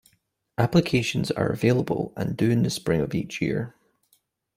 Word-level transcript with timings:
Applications 0.57 1.29
are 1.29 1.49
available 1.51 2.11
and 2.17 2.35
due 2.35 2.49
in 2.49 2.63
the 2.63 2.71
spring 2.71 3.01
of 3.01 3.13
each 3.13 3.39
year. 3.39 3.75